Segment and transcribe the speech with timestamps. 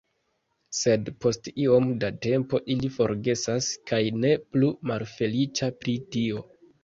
[0.77, 6.43] Sed post iom da tempo, ili forgesas kaj ne plu malfeliĉa pri tio.